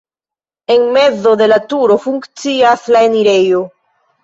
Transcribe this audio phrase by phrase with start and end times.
[0.75, 3.65] En mezo de la turo funkcias la enirejo.